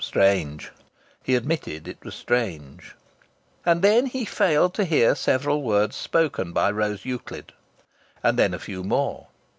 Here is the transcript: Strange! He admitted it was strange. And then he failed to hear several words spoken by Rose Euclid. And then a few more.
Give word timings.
Strange! 0.03 0.71
He 1.21 1.35
admitted 1.35 1.87
it 1.87 2.03
was 2.03 2.15
strange. 2.15 2.95
And 3.63 3.83
then 3.83 4.07
he 4.07 4.25
failed 4.25 4.73
to 4.73 4.83
hear 4.83 5.13
several 5.13 5.61
words 5.61 5.95
spoken 5.95 6.53
by 6.53 6.71
Rose 6.71 7.05
Euclid. 7.05 7.53
And 8.23 8.35
then 8.35 8.55
a 8.55 8.57
few 8.57 8.83
more. 8.83 9.27